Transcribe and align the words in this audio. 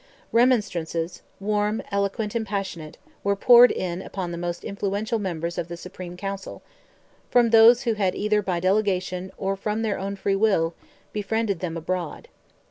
Remonstrances, 0.31 1.21
warm, 1.39 1.79
eloquent, 1.91 2.33
and 2.33 2.43
passionate, 2.43 2.97
were 3.23 3.35
poured 3.35 3.69
in 3.69 4.01
upon 4.01 4.31
the 4.31 4.37
most 4.39 4.63
influential 4.63 5.19
members 5.19 5.59
of 5.59 5.67
the 5.67 5.77
Supreme 5.77 6.17
Council, 6.17 6.63
from 7.29 7.51
those 7.51 7.83
who 7.83 7.93
had 7.93 8.15
either 8.15 8.41
by 8.41 8.59
delegation, 8.59 9.31
or 9.37 9.55
from 9.55 9.83
their 9.83 9.99
own 9.99 10.15
free 10.15 10.35
will, 10.35 10.73
befriended 11.13 11.59
them 11.59 11.77
abroad. 11.77 12.29